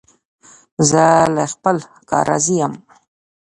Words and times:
زه 0.89 1.05
له 1.35 1.43
خپل 1.53 1.77
کار 2.09 2.25
راضي 2.31 2.55
یم. 2.61 2.73